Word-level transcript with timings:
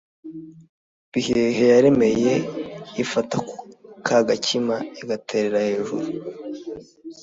bihehe 1.11 1.63
yaremeye, 1.73 2.33
ifata 3.03 3.37
ka 4.05 4.17
gakima 4.27 4.75
igaterera 5.01 5.57
hejuru 5.69 6.07